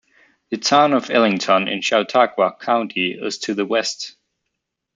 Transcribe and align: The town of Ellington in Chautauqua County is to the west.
The 0.49 0.57
town 0.57 0.93
of 0.93 1.11
Ellington 1.11 1.67
in 1.67 1.81
Chautauqua 1.83 2.55
County 2.59 3.11
is 3.11 3.37
to 3.37 3.53
the 3.53 3.67
west. 3.67 4.15